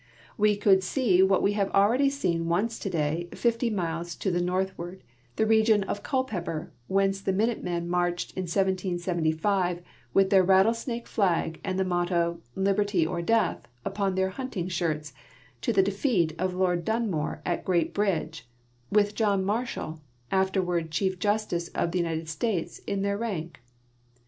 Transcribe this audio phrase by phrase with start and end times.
[0.35, 4.75] We could see what we have already seen once toda}'' fifty miles to the north
[4.75, 5.03] ward,
[5.35, 11.77] the region of Culpeper, whence the Minutemen marched in 1775 with their rattlesnake flag and
[11.77, 15.13] the motto" Liberty or Death" upon their hunting shirts,
[15.61, 18.49] to the defeat of Lord Dun more at Great bridge,
[18.91, 23.59] with John Marshall, afterward Chief Justice of the United States, in their ranks.